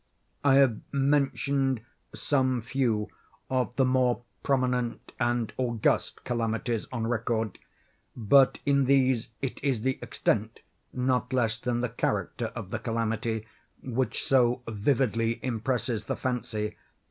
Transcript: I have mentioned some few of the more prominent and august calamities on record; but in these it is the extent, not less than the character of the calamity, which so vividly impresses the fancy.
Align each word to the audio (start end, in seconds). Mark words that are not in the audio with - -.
I 0.43 0.55
have 0.55 0.79
mentioned 0.91 1.81
some 2.15 2.63
few 2.63 3.09
of 3.51 3.75
the 3.75 3.85
more 3.85 4.23
prominent 4.41 5.11
and 5.19 5.53
august 5.57 6.23
calamities 6.23 6.87
on 6.91 7.05
record; 7.05 7.59
but 8.15 8.57
in 8.65 8.85
these 8.85 9.27
it 9.43 9.63
is 9.63 9.81
the 9.81 9.99
extent, 10.01 10.61
not 10.91 11.31
less 11.31 11.59
than 11.59 11.81
the 11.81 11.89
character 11.89 12.47
of 12.55 12.71
the 12.71 12.79
calamity, 12.79 13.45
which 13.83 14.23
so 14.23 14.63
vividly 14.67 15.39
impresses 15.43 16.03
the 16.05 16.15
fancy. 16.15 16.75